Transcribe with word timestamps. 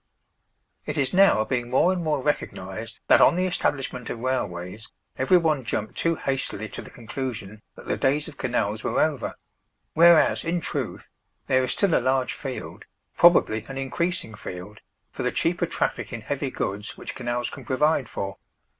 {129a} 0.87 0.87
It 0.87 0.97
is 0.99 1.13
now 1.13 1.45
being 1.45 1.69
more 1.69 1.93
and 1.93 2.03
more 2.03 2.23
recognised 2.23 3.01
that, 3.05 3.21
on 3.21 3.35
the 3.35 3.45
establishment 3.45 4.09
of 4.09 4.17
railways, 4.17 4.89
everyone 5.19 5.63
jumped 5.63 5.95
too 5.95 6.15
hastily 6.15 6.67
to 6.69 6.81
the 6.81 6.89
conclusion 6.89 7.61
that 7.75 7.85
the 7.85 7.97
days 7.97 8.27
of 8.27 8.35
canals 8.35 8.83
were 8.83 8.99
over; 8.99 9.35
whereas, 9.93 10.43
in 10.43 10.59
truth, 10.59 11.11
there 11.45 11.63
is 11.63 11.73
still 11.73 11.93
a 11.93 12.01
large 12.01 12.33
field, 12.33 12.85
probably 13.15 13.63
an 13.69 13.77
increasing 13.77 14.33
field, 14.33 14.79
for 15.11 15.21
the 15.21 15.31
cheaper 15.31 15.67
traffic 15.67 16.11
in 16.11 16.21
heavy 16.21 16.49
goods, 16.49 16.97
which 16.97 17.13
canals 17.13 17.51
can 17.51 17.63
provide 17.63 18.09
for. 18.09 18.37